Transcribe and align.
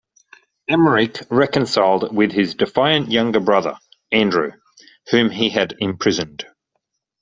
Emeric 0.67 1.27
reconciled 1.29 2.11
with 2.11 2.31
his 2.31 2.55
defiant 2.55 3.11
younger 3.11 3.39
brother, 3.39 3.77
Andrew, 4.11 4.51
whom 5.11 5.29
he 5.29 5.47
had 5.51 5.75
imprisoned. 5.77 6.43